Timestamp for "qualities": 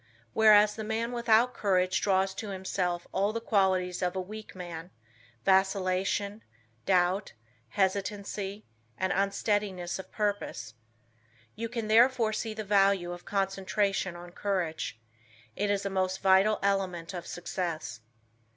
3.39-4.01